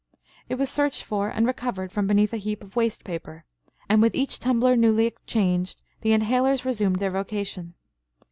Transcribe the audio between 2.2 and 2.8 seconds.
a heap of